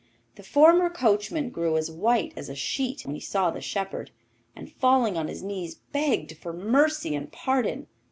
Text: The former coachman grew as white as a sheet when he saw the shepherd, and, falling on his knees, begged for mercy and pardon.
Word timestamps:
The 0.33 0.41
former 0.41 0.89
coachman 0.89 1.51
grew 1.51 1.77
as 1.77 1.91
white 1.91 2.33
as 2.35 2.49
a 2.49 2.55
sheet 2.55 3.05
when 3.05 3.13
he 3.13 3.21
saw 3.21 3.51
the 3.51 3.61
shepherd, 3.61 4.09
and, 4.55 4.71
falling 4.71 5.15
on 5.15 5.27
his 5.27 5.43
knees, 5.43 5.75
begged 5.91 6.37
for 6.37 6.53
mercy 6.53 7.13
and 7.13 7.31
pardon. 7.31 7.85